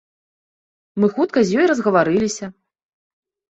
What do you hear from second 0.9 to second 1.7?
Мы хутка з ёй